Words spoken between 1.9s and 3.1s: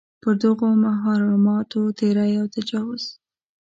تېری او تجاوز.